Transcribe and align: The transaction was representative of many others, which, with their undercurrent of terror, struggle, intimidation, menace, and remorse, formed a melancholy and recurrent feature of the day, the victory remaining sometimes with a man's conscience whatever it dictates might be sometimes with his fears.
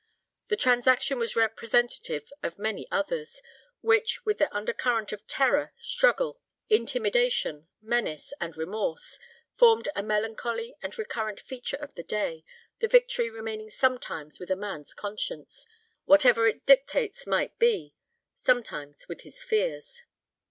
The 0.47 0.55
transaction 0.57 1.19
was 1.19 1.35
representative 1.35 2.33
of 2.41 2.57
many 2.57 2.87
others, 2.89 3.39
which, 3.81 4.25
with 4.25 4.39
their 4.39 4.51
undercurrent 4.51 5.11
of 5.11 5.27
terror, 5.27 5.73
struggle, 5.79 6.41
intimidation, 6.71 7.67
menace, 7.83 8.33
and 8.41 8.57
remorse, 8.57 9.19
formed 9.53 9.89
a 9.95 10.01
melancholy 10.01 10.75
and 10.81 10.97
recurrent 10.97 11.39
feature 11.39 11.77
of 11.77 11.93
the 11.93 12.01
day, 12.01 12.43
the 12.79 12.87
victory 12.87 13.29
remaining 13.29 13.69
sometimes 13.69 14.39
with 14.39 14.49
a 14.49 14.55
man's 14.55 14.95
conscience 14.95 15.67
whatever 16.05 16.47
it 16.47 16.65
dictates 16.65 17.27
might 17.27 17.59
be 17.59 17.93
sometimes 18.33 19.07
with 19.07 19.21
his 19.21 19.43
fears. 19.43 20.01